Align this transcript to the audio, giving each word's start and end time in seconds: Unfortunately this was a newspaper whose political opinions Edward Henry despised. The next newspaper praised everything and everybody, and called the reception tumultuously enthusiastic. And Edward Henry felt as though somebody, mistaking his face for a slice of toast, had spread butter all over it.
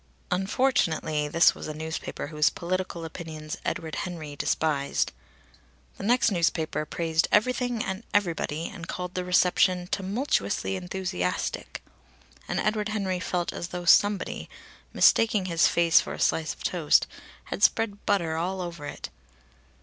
Unfortunately 0.31 1.27
this 1.27 1.53
was 1.53 1.67
a 1.67 1.75
newspaper 1.75 2.25
whose 2.29 2.49
political 2.49 3.05
opinions 3.05 3.57
Edward 3.63 3.93
Henry 3.97 4.35
despised. 4.35 5.11
The 5.97 6.03
next 6.03 6.31
newspaper 6.31 6.87
praised 6.87 7.27
everything 7.31 7.83
and 7.83 8.01
everybody, 8.11 8.67
and 8.67 8.87
called 8.87 9.13
the 9.13 9.23
reception 9.23 9.85
tumultuously 9.85 10.75
enthusiastic. 10.75 11.83
And 12.47 12.59
Edward 12.59 12.89
Henry 12.89 13.19
felt 13.19 13.53
as 13.53 13.67
though 13.67 13.85
somebody, 13.85 14.49
mistaking 14.91 15.45
his 15.45 15.67
face 15.67 16.01
for 16.01 16.13
a 16.13 16.19
slice 16.19 16.55
of 16.55 16.63
toast, 16.63 17.05
had 17.43 17.61
spread 17.61 18.03
butter 18.07 18.37
all 18.37 18.59
over 18.59 18.87
it. 18.87 19.11